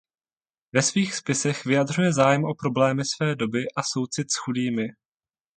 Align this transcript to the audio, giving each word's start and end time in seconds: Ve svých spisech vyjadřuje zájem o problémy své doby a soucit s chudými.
Ve 0.73 0.81
svých 0.81 1.15
spisech 1.15 1.65
vyjadřuje 1.65 2.13
zájem 2.13 2.43
o 2.43 2.55
problémy 2.55 3.05
své 3.05 3.35
doby 3.35 3.59
a 3.75 3.83
soucit 3.83 4.31
s 4.31 4.35
chudými. 4.43 4.87